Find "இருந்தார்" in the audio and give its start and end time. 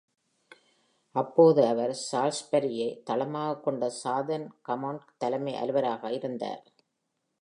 6.13-6.63